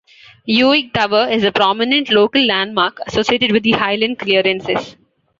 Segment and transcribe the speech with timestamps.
[0.67, 4.95] Uig Tower is a prominent local landmark associated with the Highland Clearances.